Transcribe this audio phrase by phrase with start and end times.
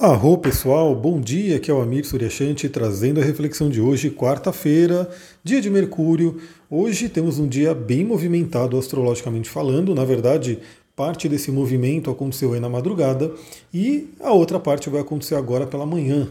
[0.00, 5.08] Arro pessoal, bom dia, aqui é o Amir Suryashanti trazendo a reflexão de hoje, quarta-feira,
[5.44, 6.40] dia de Mercúrio.
[6.68, 10.58] Hoje temos um dia bem movimentado astrologicamente falando, na verdade,
[10.96, 13.30] parte desse movimento aconteceu aí na madrugada
[13.72, 16.26] e a outra parte vai acontecer agora pela manhã.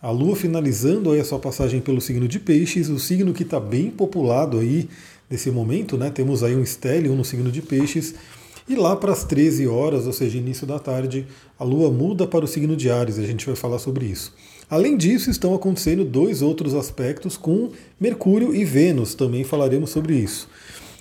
[0.00, 3.58] A Lua finalizando aí a sua passagem pelo signo de Peixes, o signo que está
[3.58, 4.88] bem populado aí
[5.28, 6.10] nesse momento, né?
[6.10, 8.14] Temos aí um estélio no signo de Peixes
[8.70, 11.26] e lá para as 13 horas, ou seja, início da tarde,
[11.58, 14.32] a Lua muda para o signo de Ares, a gente vai falar sobre isso.
[14.70, 20.48] Além disso, estão acontecendo dois outros aspectos com Mercúrio e Vênus, também falaremos sobre isso.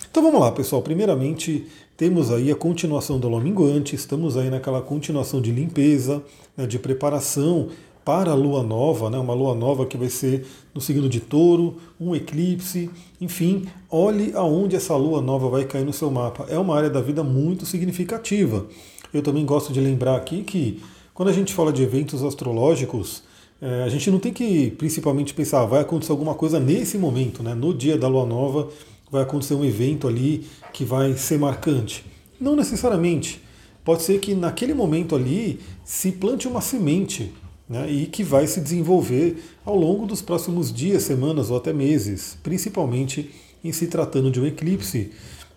[0.10, 0.82] Então vamos lá, pessoal.
[0.82, 6.24] Primeiramente, temos aí a continuação da lua minguante, estamos aí naquela continuação de limpeza,
[6.58, 7.68] né, de preparação
[8.10, 11.78] para a lua nova, né, uma lua nova que vai ser no signo de touro,
[12.02, 12.90] um eclipse,
[13.22, 16.48] enfim, olhe aonde essa lua nova vai cair no seu mapa.
[16.50, 18.66] É uma área da vida muito significativa.
[19.14, 20.82] Eu também gosto de lembrar aqui que
[21.14, 23.22] quando a gente fala de eventos astrológicos,
[23.62, 27.44] é, a gente não tem que principalmente pensar, ah, vai acontecer alguma coisa nesse momento,
[27.44, 27.54] né?
[27.54, 28.70] no dia da lua nova
[29.12, 32.04] vai acontecer um evento ali que vai ser marcante.
[32.42, 33.40] Não necessariamente.
[33.86, 37.32] Pode ser que naquele momento ali se plante uma semente
[37.70, 42.36] né, e que vai se desenvolver ao longo dos próximos dias, semanas ou até meses,
[42.42, 43.30] principalmente
[43.64, 45.12] em se tratando de um eclipse.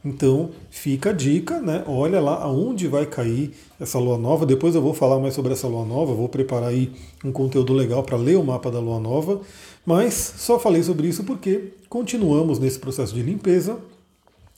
[0.04, 1.84] Então fica a dica, né?
[1.86, 4.44] Olha lá aonde vai cair essa lua nova.
[4.44, 6.90] Depois eu vou falar mais sobre essa lua nova, vou preparar aí
[7.24, 9.40] um conteúdo legal para ler o mapa da lua nova.
[9.86, 13.78] Mas só falei sobre isso porque continuamos nesse processo de limpeza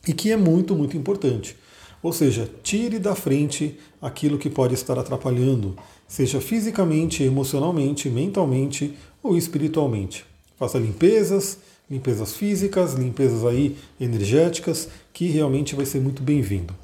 [0.08, 1.56] e que é muito, muito importante.
[2.04, 5.74] Ou seja, tire da frente aquilo que pode estar atrapalhando,
[6.06, 10.22] seja fisicamente, emocionalmente, mentalmente ou espiritualmente.
[10.58, 11.56] Faça limpezas,
[11.90, 16.74] limpezas físicas, limpezas aí energéticas, que realmente vai ser muito bem-vindo.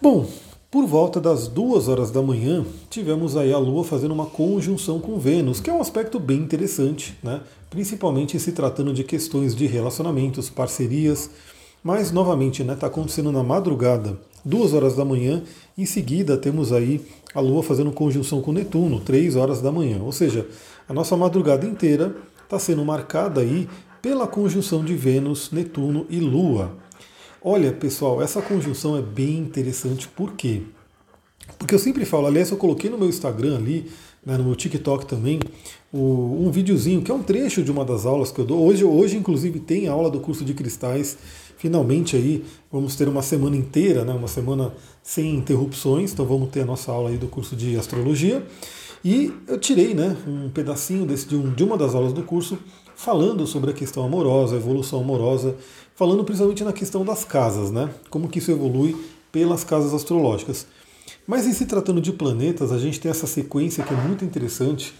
[0.00, 0.30] Bom,
[0.70, 5.18] por volta das duas horas da manhã, tivemos aí a Lua fazendo uma conjunção com
[5.18, 7.40] Vênus, que é um aspecto bem interessante, né?
[7.68, 11.28] principalmente se tratando de questões de relacionamentos, parcerias,
[11.82, 15.42] mas novamente está né, tá acontecendo na madrugada duas horas da manhã.
[15.76, 17.00] Em seguida, temos aí
[17.34, 20.00] a Lua fazendo conjunção com Netuno, três horas da manhã.
[20.02, 20.46] Ou seja,
[20.88, 23.68] a nossa madrugada inteira está sendo marcada aí
[24.00, 26.76] pela conjunção de Vênus, Netuno e Lua.
[27.42, 30.08] Olha, pessoal, essa conjunção é bem interessante.
[30.08, 30.62] Por quê?
[31.58, 33.90] Porque eu sempre falo, aliás, eu coloquei no meu Instagram ali,
[34.24, 35.40] né, no meu TikTok também,
[35.92, 38.66] o, um videozinho que é um trecho de uma das aulas que eu dou.
[38.66, 41.16] Hoje, hoje inclusive, tem aula do curso de cristais
[41.58, 46.62] finalmente aí vamos ter uma semana inteira, né, uma semana sem interrupções, então vamos ter
[46.62, 48.46] a nossa aula aí do curso de astrologia.
[49.04, 52.58] E eu tirei né, um pedacinho desse, de, um, de uma das aulas do curso
[52.96, 55.56] falando sobre a questão amorosa, a evolução amorosa,
[55.94, 57.88] falando principalmente na questão das casas, né?
[58.10, 58.96] Como que isso evolui
[59.30, 60.66] pelas casas astrológicas.
[61.26, 64.92] Mas em se tratando de planetas, a gente tem essa sequência que é muito interessante,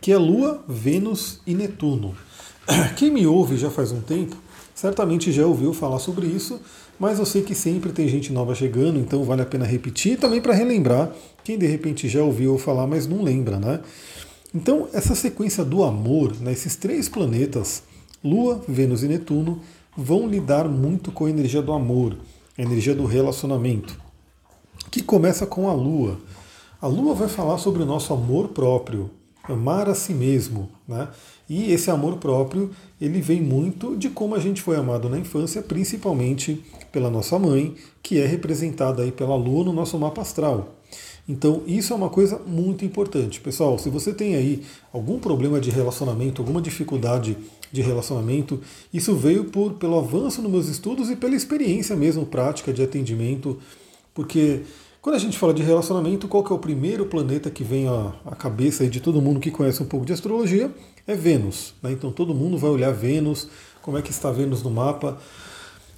[0.00, 2.14] que é Lua, Vênus e Netuno.
[2.96, 4.36] Quem me ouve já faz um tempo
[4.80, 6.58] certamente já ouviu falar sobre isso,
[6.98, 10.40] mas eu sei que sempre tem gente nova chegando, então vale a pena repetir também
[10.40, 11.12] para relembrar
[11.44, 13.80] quem de repente já ouviu falar, mas não lembra, né?
[14.54, 17.82] Então, essa sequência do amor, né, esses três planetas,
[18.24, 19.60] Lua, Vênus e Netuno,
[19.94, 22.16] vão lidar muito com a energia do amor,
[22.56, 24.00] a energia do relacionamento,
[24.90, 26.18] que começa com a Lua.
[26.80, 29.10] A Lua vai falar sobre o nosso amor próprio,
[29.44, 31.06] amar a si mesmo, né?
[31.50, 35.60] E esse amor próprio, ele vem muito de como a gente foi amado na infância,
[35.60, 36.62] principalmente
[36.92, 40.76] pela nossa mãe, que é representada aí pela lua no nosso mapa astral.
[41.28, 43.40] Então, isso é uma coisa muito importante.
[43.40, 44.62] Pessoal, se você tem aí
[44.92, 47.36] algum problema de relacionamento, alguma dificuldade
[47.72, 48.60] de relacionamento,
[48.94, 53.58] isso veio por, pelo avanço nos meus estudos e pela experiência mesmo prática de atendimento,
[54.14, 54.62] porque
[55.00, 58.36] quando a gente fala de relacionamento, qual que é o primeiro planeta que vem à,
[58.36, 60.70] cabeça de todo mundo que conhece um pouco de astrologia?
[61.06, 61.72] É Vênus.
[61.82, 61.92] Né?
[61.92, 63.48] Então todo mundo vai olhar Vênus,
[63.80, 65.18] como é que está Vênus no mapa.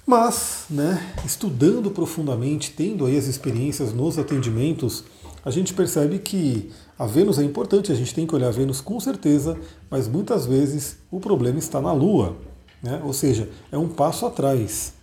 [0.05, 5.03] Mas, né, estudando profundamente, tendo aí as experiências nos atendimentos,
[5.43, 8.79] a gente percebe que a Vênus é importante, a gente tem que olhar a Vênus
[8.79, 9.57] com certeza,
[9.89, 12.37] mas muitas vezes o problema está na Lua.
[12.81, 13.01] Né?
[13.03, 14.93] Ou seja, é um passo atrás.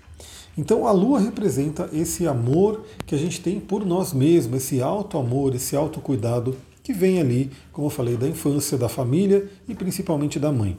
[0.61, 5.17] Então a lua representa esse amor que a gente tem por nós mesmos, esse alto
[5.17, 9.75] amor, esse alto cuidado que vem ali, como eu falei, da infância, da família e
[9.75, 10.77] principalmente da mãe.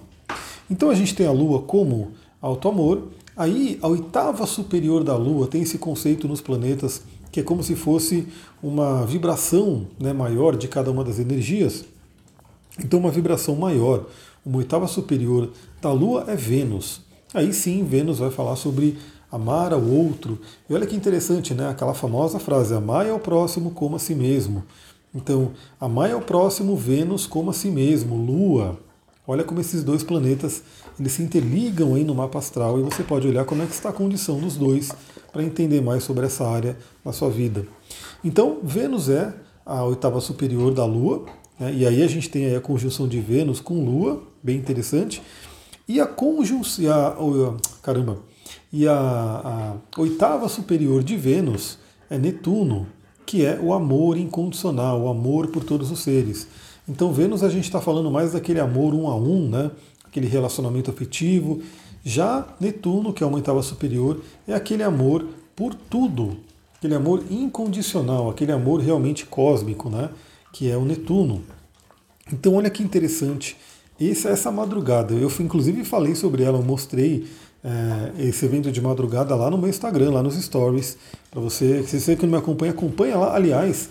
[0.69, 3.07] Então a gente tem a lua como alto amor.
[3.36, 7.01] Aí a oitava superior da lua tem esse conceito nos planetas
[7.31, 8.28] que é como se fosse
[8.62, 11.86] uma vibração né, maior de cada uma das energias.
[12.78, 14.06] Então, uma vibração maior,
[14.45, 15.50] uma oitava superior
[15.81, 17.01] da Lua é Vênus.
[17.33, 18.98] Aí sim, Vênus vai falar sobre
[19.31, 20.39] amar ao outro.
[20.69, 21.69] E olha que interessante, né?
[21.69, 24.63] Aquela famosa frase: amar ao próximo como a si mesmo.
[25.13, 28.80] Então, a Maia é o próximo, Vênus como a si mesmo, Lua.
[29.28, 30.63] Olha como esses dois planetas
[31.00, 33.89] eles se interligam aí no mapa astral e você pode olhar como é que está
[33.89, 34.92] a condição dos dois
[35.31, 37.66] para entender mais sobre essa área da sua vida.
[38.24, 39.33] Então, Vênus é
[39.66, 41.25] a oitava superior da Lua,
[41.60, 41.74] né?
[41.74, 45.22] e aí a gente tem aí a conjunção de Vênus com Lua, bem interessante.
[45.88, 48.19] E a conjunção, a, caramba,
[48.71, 51.77] e a, a oitava superior de Vênus
[52.09, 52.88] é Netuno,
[53.25, 56.47] que é o amor incondicional, o amor por todos os seres.
[56.88, 59.71] Então, Vênus a gente está falando mais daquele amor um a um, né?
[60.06, 61.62] aquele relacionamento afetivo.
[62.03, 65.25] Já Netuno, que é uma oitava superior, é aquele amor
[65.56, 66.38] por tudo,
[66.77, 70.09] aquele amor incondicional, aquele amor realmente cósmico, né?
[70.51, 71.44] que é o Netuno.
[72.31, 73.56] Então, olha que interessante.
[74.09, 77.27] Essa, essa madrugada, eu inclusive falei sobre ela, eu mostrei
[77.63, 80.98] é, esse evento de madrugada lá no meu Instagram, lá nos stories.
[81.30, 83.36] Para você, se você que não me acompanha, acompanha lá.
[83.36, 83.89] Aliás,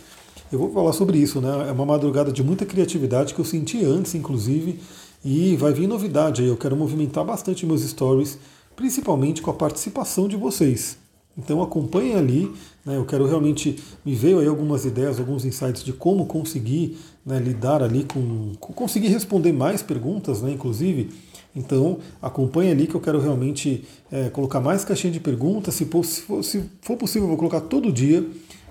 [0.51, 1.69] eu vou falar sobre isso, né?
[1.69, 4.81] É uma madrugada de muita criatividade que eu senti antes, inclusive,
[5.25, 6.49] e vai vir novidade aí.
[6.49, 8.37] Eu quero movimentar bastante meus stories,
[8.75, 10.99] principalmente com a participação de vocês.
[11.43, 12.53] Então acompanhem ali,
[12.85, 17.39] né, eu quero realmente, me veio aí algumas ideias, alguns insights de como conseguir né,
[17.39, 21.09] lidar ali com, conseguir responder mais perguntas, né, inclusive.
[21.57, 26.05] Então acompanhe ali que eu quero realmente é, colocar mais caixinha de perguntas, se for,
[26.05, 28.25] se, for, se for possível eu vou colocar todo dia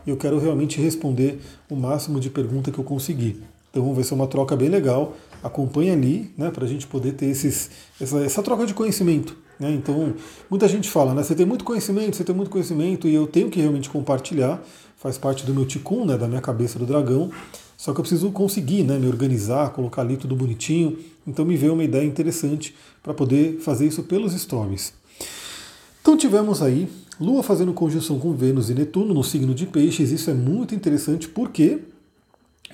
[0.05, 3.41] e eu quero realmente responder o máximo de pergunta que eu conseguir.
[3.71, 5.15] Então vai ser uma troca bem legal.
[5.43, 7.69] Acompanhe ali, né, para a gente poder ter esses,
[7.99, 9.35] essa, essa troca de conhecimento.
[9.59, 9.71] Né?
[9.73, 10.13] Então,
[10.49, 13.49] muita gente fala, né, você tem muito conhecimento, você tem muito conhecimento, e eu tenho
[13.49, 14.63] que realmente compartilhar,
[14.95, 17.29] faz parte do meu ticum, né, da minha cabeça do dragão,
[17.79, 20.97] só que eu preciso conseguir né, me organizar, colocar ali tudo bonitinho.
[21.25, 24.93] Então me veio uma ideia interessante para poder fazer isso pelos stories.
[26.01, 26.89] Então tivemos aí
[27.19, 30.11] Lua fazendo conjunção com Vênus e Netuno no signo de Peixes.
[30.11, 31.79] Isso é muito interessante porque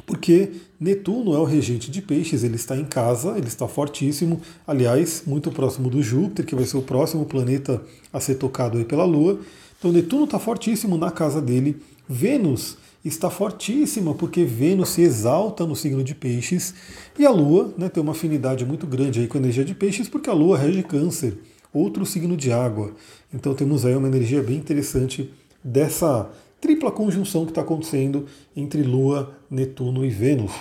[0.06, 5.24] porque Netuno é o regente de peixes, ele está em casa, ele está fortíssimo, aliás,
[5.26, 7.82] muito próximo do Júpiter, que vai ser o próximo planeta
[8.12, 9.40] a ser tocado aí pela Lua.
[9.80, 11.78] Então Netuno está fortíssimo na casa dele.
[12.08, 16.74] Vênus está fortíssima, porque Vênus se exalta no signo de peixes,
[17.18, 20.10] e a Lua né, tem uma afinidade muito grande aí com a energia de peixes,
[20.10, 21.38] porque a Lua rege câncer,
[21.72, 22.94] outro signo de água.
[23.34, 25.32] Então temos aí uma energia bem interessante
[25.64, 26.30] dessa
[26.66, 28.26] tripla conjunção que está acontecendo
[28.58, 30.52] entre Lua, Netuno e Vênus.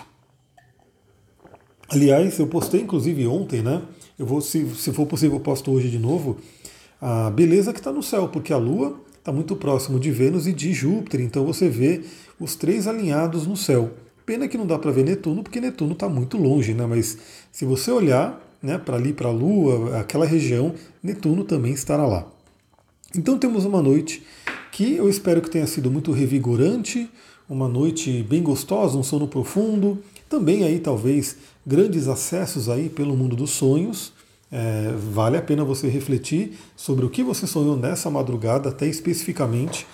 [1.89, 3.81] Aliás, eu postei inclusive ontem, né?
[4.19, 6.37] Eu vou, se, se for possível, eu posto hoje de novo.
[7.01, 10.53] A beleza que está no céu, porque a Lua está muito próximo de Vênus e
[10.53, 12.03] de Júpiter, então você vê
[12.39, 13.91] os três alinhados no céu.
[14.27, 16.85] Pena que não dá para ver Netuno, porque Netuno está muito longe, né?
[16.85, 17.17] Mas
[17.51, 22.27] se você olhar né, para ali, para a Lua, aquela região, Netuno também estará lá.
[23.17, 24.23] Então temos uma noite
[24.75, 27.09] que eu espero que tenha sido muito revigorante,
[27.49, 33.37] uma noite bem gostosa, um sono profundo, também aí talvez grandes acessos aí pelo mundo
[33.37, 34.13] dos sonhos.
[34.51, 39.87] É, vale a pena você refletir sobre o que você sonhou nessa madrugada, até especificamente.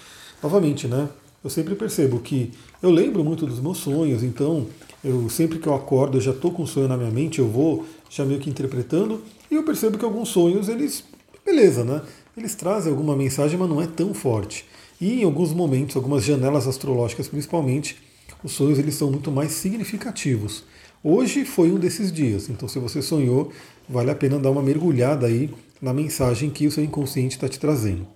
[0.42, 1.10] Novamente, né?
[1.44, 2.50] Eu sempre percebo que
[2.82, 4.66] eu lembro muito dos meus sonhos, então
[5.04, 7.48] eu sempre que eu acordo, eu já estou com um sonho na minha mente, eu
[7.48, 11.04] vou já meio que interpretando, e eu percebo que alguns sonhos, eles,
[11.44, 12.00] beleza, né?
[12.34, 14.69] Eles trazem alguma mensagem, mas não é tão forte.
[15.00, 17.96] E em alguns momentos, algumas janelas astrológicas principalmente,
[18.44, 20.62] os sonhos eles são muito mais significativos.
[21.02, 23.50] Hoje foi um desses dias, então se você sonhou,
[23.88, 25.48] vale a pena dar uma mergulhada aí
[25.80, 28.06] na mensagem que o seu inconsciente está te trazendo.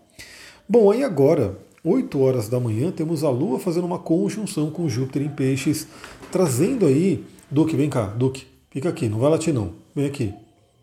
[0.69, 5.23] Bom, aí agora, 8 horas da manhã, temos a Lua fazendo uma conjunção com Júpiter
[5.23, 5.87] em Peixes,
[6.31, 7.25] trazendo aí.
[7.51, 10.35] Duque, vem cá, Duque, fica aqui, não vai latir não, vem aqui.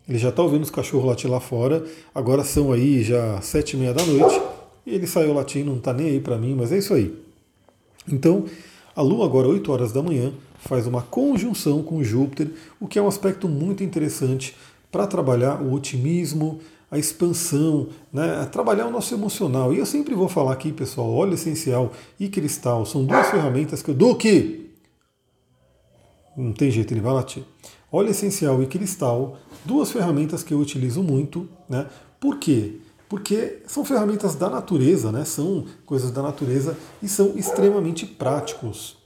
[0.08, 3.76] Ele já está ouvindo os cachorros latir lá fora, agora são aí já sete e
[3.76, 4.51] meia da noite.
[4.86, 7.16] Ele saiu latindo, não está nem aí para mim, mas é isso aí.
[8.08, 8.44] Então,
[8.94, 13.02] a Lua agora 8 horas da manhã faz uma conjunção com Júpiter, o que é
[13.02, 14.56] um aspecto muito interessante
[14.90, 16.60] para trabalhar o otimismo,
[16.90, 19.72] a expansão, né, trabalhar o nosso emocional.
[19.72, 23.90] E eu sempre vou falar aqui, pessoal, óleo essencial e cristal são duas ferramentas que
[23.90, 24.70] eu dou aqui.
[26.36, 27.44] Não tem jeito, ele vai latir.
[27.90, 31.86] Óleo essencial e cristal, duas ferramentas que eu utilizo muito, né?
[32.20, 32.74] Por quê?
[32.74, 32.80] porque
[33.66, 35.24] são ferramentas da natureza, né?
[35.24, 38.96] são coisas da natureza e são extremamente práticos.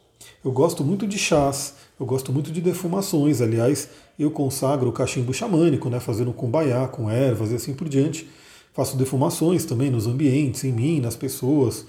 [0.44, 5.32] Eu gosto muito de chás, eu gosto muito de defumações, aliás, eu consagro o cachimbo
[5.32, 6.00] xamânico, né?
[6.00, 8.28] fazendo com baiá, com ervas e assim por diante.
[8.72, 11.86] Faço defumações também nos ambientes, em mim, nas pessoas.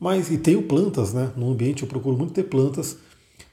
[0.00, 1.30] Mas, e tenho plantas, né?
[1.36, 2.96] No ambiente eu procuro muito ter plantas.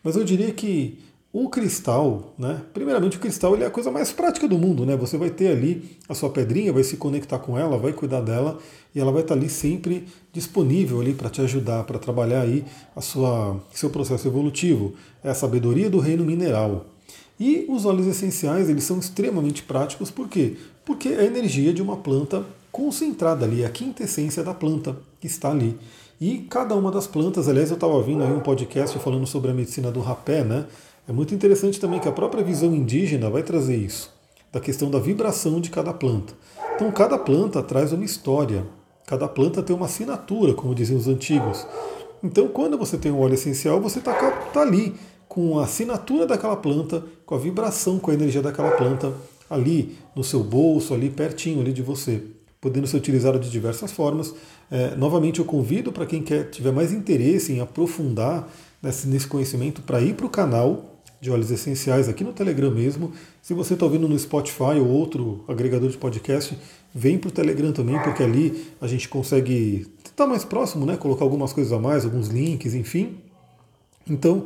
[0.04, 0.98] Mas eu diria que
[1.34, 2.62] o cristal, né?
[2.74, 4.98] Primeiramente, o cristal ele é a coisa mais prática do mundo, né?
[4.98, 8.60] Você vai ter ali a sua pedrinha, vai se conectar com ela, vai cuidar dela
[8.94, 13.00] e ela vai estar ali sempre disponível ali para te ajudar, para trabalhar aí a
[13.00, 14.94] sua seu processo evolutivo.
[15.24, 16.86] É a sabedoria do reino mineral.
[17.40, 20.58] E os óleos essenciais, eles são extremamente práticos, por quê?
[20.86, 25.28] Porque é a energia de uma planta concentrada ali, é a quintessência da planta que
[25.28, 25.78] está ali.
[26.20, 29.54] E cada uma das plantas, aliás, eu estava ouvindo aí um podcast falando sobre a
[29.56, 30.68] medicina do rapé, né?
[31.12, 34.10] É muito interessante também que a própria visão indígena vai trazer isso,
[34.50, 36.34] da questão da vibração de cada planta.
[36.74, 38.66] Então, cada planta traz uma história,
[39.06, 41.68] cada planta tem uma assinatura, como diziam os antigos.
[42.24, 44.96] Então, quando você tem um óleo essencial, você está tá ali
[45.28, 49.14] com a assinatura daquela planta, com a vibração, com a energia daquela planta
[49.50, 52.24] ali no seu bolso, ali pertinho ali de você,
[52.62, 54.34] podendo ser utilizado de diversas formas.
[54.72, 58.48] É, novamente, eu convido para quem quer tiver mais interesse em aprofundar
[58.82, 60.91] nesse, nesse conhecimento para ir para o canal
[61.22, 63.12] de óleos essenciais aqui no Telegram mesmo.
[63.44, 66.58] Se você está ouvindo no Spotify ou outro agregador de podcast,
[66.94, 70.98] vem para o Telegram também, porque ali a gente consegue estar mais próximo, né?
[70.98, 73.20] Colocar algumas coisas a mais, alguns links, enfim.
[74.10, 74.46] Então,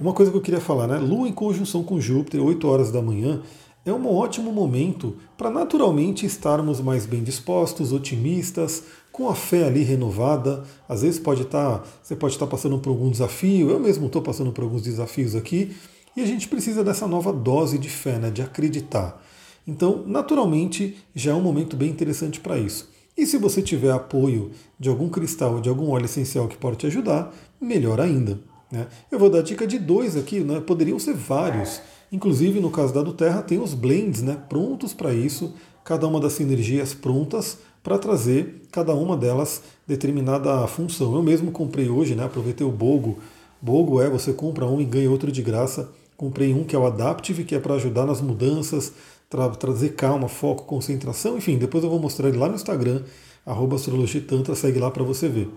[0.00, 0.96] uma coisa que eu queria falar, né?
[0.96, 3.42] Lua em conjunção com Júpiter, 8 horas da manhã,
[3.84, 9.82] é um ótimo momento para naturalmente estarmos mais bem dispostos, otimistas, com a fé ali
[9.82, 10.64] renovada.
[10.88, 14.22] Às vezes pode estar, tá, você pode estar passando por algum desafio, eu mesmo estou
[14.22, 15.76] passando por alguns desafios aqui,
[16.16, 19.22] e a gente precisa dessa nova dose de fé, né, de acreditar.
[19.66, 22.88] Então, naturalmente, já é um momento bem interessante para isso.
[23.16, 26.86] E se você tiver apoio de algum cristal, de algum óleo essencial que pode te
[26.86, 28.38] ajudar, melhor ainda.
[28.70, 28.86] Né?
[29.10, 30.60] Eu vou dar dica de dois aqui, né?
[30.60, 31.80] poderiam ser vários.
[32.10, 34.36] Inclusive, no caso da do Terra, tem os blends né?
[34.48, 35.54] prontos para isso,
[35.84, 41.14] cada uma das sinergias prontas para trazer cada uma delas determinada função.
[41.14, 42.24] Eu mesmo comprei hoje, né?
[42.24, 43.18] aproveitei o Bogo.
[43.62, 45.88] Bogo é você compra um e ganha outro de graça.
[46.16, 48.92] Comprei um que é o Adaptive, que é para ajudar nas mudanças,
[49.28, 53.02] tra trazer calma, foco, concentração, enfim, depois eu vou mostrar ele lá no Instagram,
[53.44, 55.48] arroba astrologitantra, segue lá para você ver.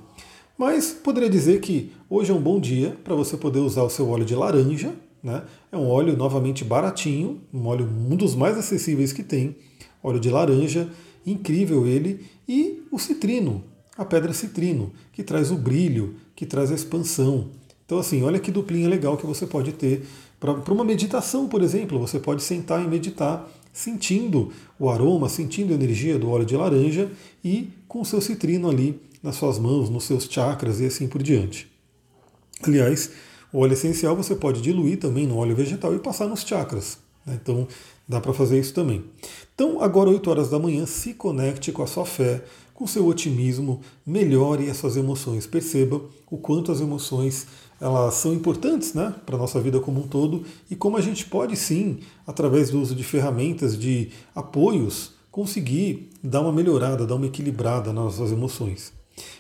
[0.58, 4.10] Mas poderia dizer que hoje é um bom dia para você poder usar o seu
[4.10, 5.44] óleo de laranja, né?
[5.72, 9.56] É um óleo novamente baratinho, um óleo um dos mais acessíveis que tem,
[10.02, 10.90] óleo de laranja,
[11.26, 13.64] incrível ele, e o citrino,
[13.96, 17.50] a pedra citrino, que traz o brilho, que traz a expansão.
[17.88, 20.06] Então assim, olha que duplinha legal que você pode ter
[20.40, 25.76] para uma meditação, por exemplo, você pode sentar e meditar sentindo o aroma, sentindo a
[25.76, 27.10] energia do óleo de laranja
[27.44, 31.24] e com o seu citrino ali nas suas mãos, nos seus chakras e assim por
[31.24, 31.72] diante.
[32.62, 33.12] Aliás,
[33.54, 36.98] o óleo essencial você pode diluir também no óleo vegetal e passar nos chakras.
[37.26, 37.40] Né?
[37.42, 37.68] Então
[38.08, 39.04] dá para fazer isso também.
[39.54, 42.44] Então, agora 8 horas da manhã, se conecte com a sua fé,
[42.78, 45.48] com seu otimismo, melhore as suas emoções.
[45.48, 47.48] Perceba o quanto as emoções
[47.82, 51.26] elas são importantes né, para a nossa vida como um todo e como a gente
[51.26, 57.26] pode sim, através do uso de ferramentas, de apoios, conseguir dar uma melhorada, dar uma
[57.26, 58.94] equilibrada nas nossas emoções.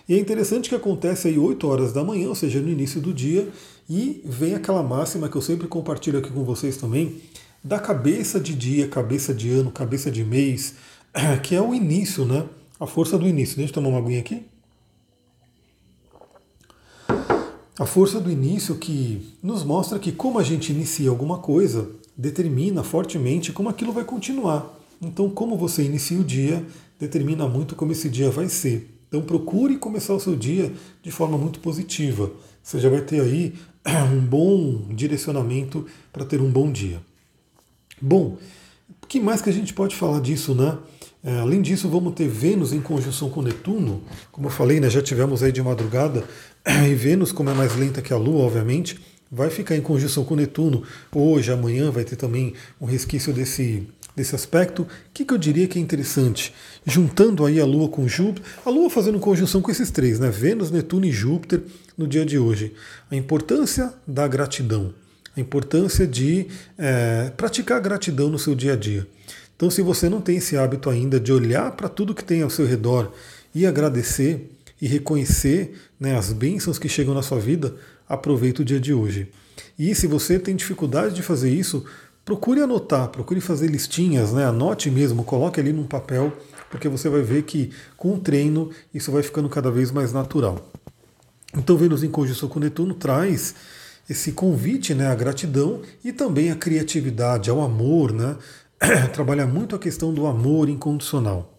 [0.10, 3.14] E é interessante que acontece aí 8 horas da manhã, ou seja, no início do
[3.14, 3.50] dia,
[3.88, 7.22] e vem aquela máxima que eu sempre compartilho aqui com vocês também,
[7.64, 10.74] da cabeça de dia, cabeça de ano, cabeça de mês,
[11.44, 12.44] que é o início, né?
[12.80, 13.58] A força do início.
[13.58, 14.46] Deixa eu tomar uma aguinha aqui.
[17.80, 22.84] A força do início que nos mostra que como a gente inicia alguma coisa determina
[22.84, 24.74] fortemente como aquilo vai continuar.
[25.00, 26.66] Então, como você inicia o dia
[27.00, 28.92] determina muito como esse dia vai ser.
[29.08, 32.32] Então, procure começar o seu dia de forma muito positiva.
[32.64, 33.54] Você já vai ter aí
[34.12, 37.00] um bom direcionamento para ter um bom dia.
[38.02, 38.38] Bom,
[39.02, 40.78] o que mais que a gente pode falar disso, né?
[41.28, 44.02] É, além disso, vamos ter Vênus em conjunção com Netuno.
[44.32, 46.24] Como eu falei, né, já tivemos aí de madrugada
[46.90, 48.98] e Vênus, como é mais lenta que a Lua, obviamente,
[49.30, 50.84] vai ficar em conjunção com Netuno.
[51.14, 54.84] Hoje, amanhã, vai ter também um resquício desse, desse aspecto.
[54.84, 56.54] O que, que eu diria que é interessante?
[56.86, 60.30] Juntando aí a Lua com Júpiter, a Lua fazendo conjunção com esses três, né?
[60.30, 61.62] Vênus, Netuno e Júpiter
[61.98, 62.74] no dia de hoje.
[63.12, 64.94] A importância da gratidão,
[65.36, 69.06] a importância de é, praticar gratidão no seu dia a dia.
[69.58, 72.50] Então, se você não tem esse hábito ainda de olhar para tudo que tem ao
[72.50, 73.12] seu redor
[73.54, 77.76] e agradecer, e reconhecer né, as bênçãos que chegam na sua vida,
[78.08, 79.32] aproveite o dia de hoje.
[79.78, 81.84] E se você tem dificuldade de fazer isso,
[82.24, 86.32] procure anotar, procure fazer listinhas, né, anote mesmo, coloque ali num papel,
[86.70, 90.72] porque você vai ver que com o treino isso vai ficando cada vez mais natural.
[91.56, 93.56] Então, Vênus em conjunção com Netuno traz
[94.08, 98.38] esse convite né, à gratidão e também à criatividade, ao amor, né?
[99.14, 101.54] trabalha muito a questão do amor incondicional.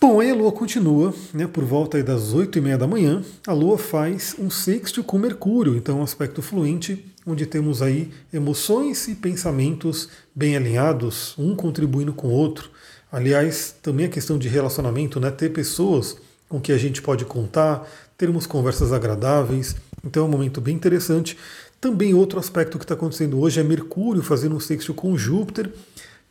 [0.00, 3.52] Bom, aí a Lua continua, né, por volta das 8 e meia da manhã, a
[3.52, 9.14] Lua faz um sexto com Mercúrio, então um aspecto fluente onde temos aí emoções e
[9.14, 12.70] pensamentos bem alinhados, um contribuindo com o outro.
[13.10, 15.30] Aliás, também a questão de relacionamento, né?
[15.30, 16.16] Ter pessoas
[16.48, 19.74] com que a gente pode contar, termos conversas agradáveis.
[20.04, 21.36] Então é um momento bem interessante.
[21.80, 25.70] Também outro aspecto que está acontecendo hoje é Mercúrio fazendo um sexto com Júpiter.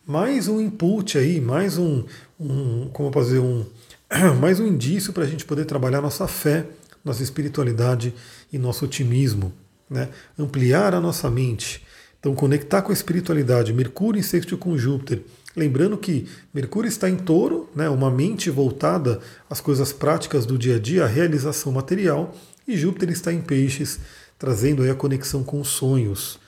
[0.05, 2.03] Mais um input aí, mais um,
[2.39, 3.65] um como dizer, um,
[4.39, 6.65] mais um indício para a gente poder trabalhar nossa fé,
[7.03, 8.13] nossa espiritualidade
[8.51, 9.53] e nosso otimismo.
[9.89, 10.09] Né?
[10.37, 11.85] Ampliar a nossa mente.
[12.19, 15.21] Então, conectar com a espiritualidade, Mercúrio em sexto com Júpiter.
[15.55, 20.77] Lembrando que Mercúrio está em touro, né, uma mente voltada às coisas práticas do dia
[20.77, 22.35] a dia, à realização material,
[22.67, 23.99] e Júpiter está em peixes,
[24.37, 26.39] trazendo aí a conexão com os sonhos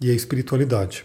[0.00, 1.04] e a espiritualidade.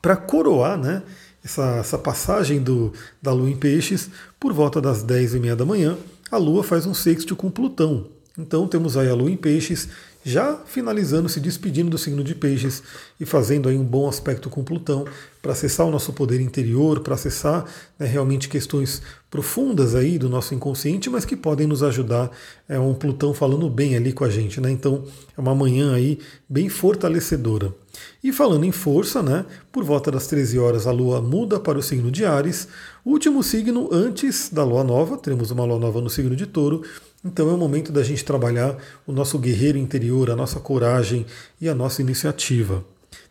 [0.00, 1.02] Para coroar né,
[1.44, 5.64] essa, essa passagem do, da Lua em peixes, por volta das 10 e meia da
[5.64, 5.96] manhã,
[6.30, 8.06] a Lua faz um sexto com Plutão.
[8.38, 9.88] Então temos aí a Lua em peixes
[10.28, 12.82] já finalizando, se despedindo do signo de Peixes
[13.18, 15.06] e fazendo aí um bom aspecto com Plutão
[15.40, 17.64] para acessar o nosso poder interior, para acessar
[17.98, 22.30] né, realmente questões profundas aí do nosso inconsciente, mas que podem nos ajudar.
[22.68, 24.70] É um Plutão falando bem ali com a gente, né?
[24.70, 25.04] Então
[25.36, 26.18] é uma manhã aí
[26.48, 27.72] bem fortalecedora.
[28.22, 29.46] E falando em força, né?
[29.72, 32.68] Por volta das 13 horas a Lua muda para o signo de Ares,
[33.04, 35.16] último signo antes da Lua Nova.
[35.16, 36.82] Teremos uma Lua Nova no signo de Touro
[37.24, 41.26] então é o momento da gente trabalhar o nosso guerreiro interior, a nossa coragem
[41.60, 42.84] e a nossa iniciativa.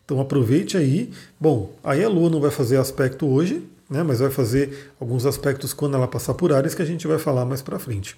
[0.03, 1.11] Então aproveite aí.
[1.39, 5.73] Bom, aí a Lua não vai fazer aspecto hoje, né, mas vai fazer alguns aspectos
[5.73, 8.17] quando ela passar por áreas que a gente vai falar mais para frente.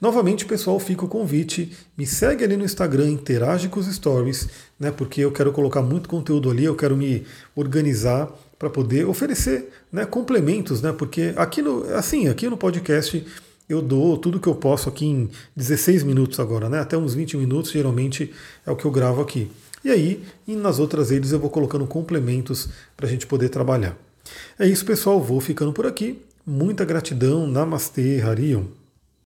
[0.00, 1.72] Novamente, pessoal, fica o convite.
[1.96, 6.08] Me segue ali no Instagram, interage com os stories, né, porque eu quero colocar muito
[6.08, 11.84] conteúdo ali, eu quero me organizar para poder oferecer né, complementos, né, porque aqui no,
[11.94, 13.24] assim, aqui no podcast
[13.68, 16.80] eu dou tudo que eu posso aqui em 16 minutos agora, né?
[16.80, 18.32] Até uns 20 minutos geralmente
[18.66, 19.50] é o que eu gravo aqui.
[19.84, 23.96] E aí, e nas outras redes eu vou colocando complementos para a gente poder trabalhar.
[24.58, 25.20] É isso, pessoal.
[25.20, 26.22] Vou ficando por aqui.
[26.46, 27.46] Muita gratidão.
[27.46, 28.64] Namastê, Harion.